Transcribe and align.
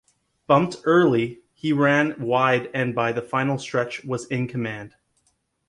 Bumped 0.47 0.77
early, 0.85 1.43
he 1.53 1.71
ran 1.73 2.19
wide 2.19 2.71
and 2.73 2.95
by 2.95 3.11
the 3.11 3.21
final 3.21 3.59
stretch 3.59 4.03
was 4.03 4.25
in 4.25 4.47
command. 4.47 4.95